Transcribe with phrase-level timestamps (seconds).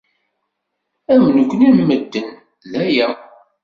[1.13, 2.27] Am nekni am medden,
[2.69, 3.07] d aya.